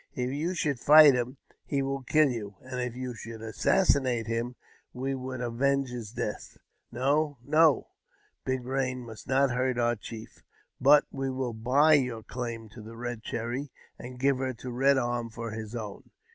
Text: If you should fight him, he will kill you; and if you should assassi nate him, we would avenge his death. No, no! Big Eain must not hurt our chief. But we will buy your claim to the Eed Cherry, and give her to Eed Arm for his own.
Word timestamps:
If 0.15 0.31
you 0.31 0.55
should 0.55 0.79
fight 0.79 1.13
him, 1.13 1.37
he 1.63 1.83
will 1.83 2.01
kill 2.01 2.27
you; 2.31 2.55
and 2.61 2.81
if 2.81 2.95
you 2.95 3.13
should 3.13 3.41
assassi 3.41 4.01
nate 4.01 4.25
him, 4.25 4.55
we 4.93 5.13
would 5.13 5.41
avenge 5.41 5.89
his 5.91 6.09
death. 6.11 6.57
No, 6.91 7.37
no! 7.45 7.89
Big 8.43 8.63
Eain 8.63 8.97
must 9.05 9.27
not 9.27 9.51
hurt 9.51 9.77
our 9.77 9.95
chief. 9.95 10.41
But 10.79 11.05
we 11.11 11.29
will 11.29 11.53
buy 11.53 11.93
your 11.93 12.23
claim 12.23 12.67
to 12.69 12.81
the 12.81 12.95
Eed 12.99 13.21
Cherry, 13.21 13.69
and 13.99 14.19
give 14.19 14.39
her 14.39 14.53
to 14.55 14.81
Eed 14.81 14.97
Arm 14.97 15.29
for 15.29 15.51
his 15.51 15.75
own. 15.75 16.09